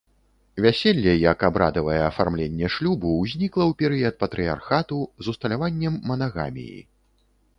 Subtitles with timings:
[0.65, 6.81] Вяселле як абрадавае афармленне шлюбу ўзнікла ў перыяд патрыярхату з усталяваннем манагаміі.